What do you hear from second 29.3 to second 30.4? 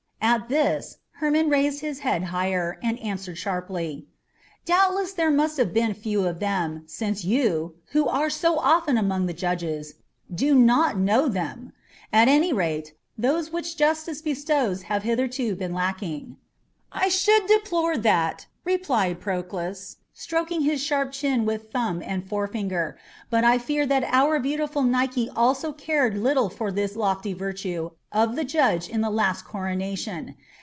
coronation.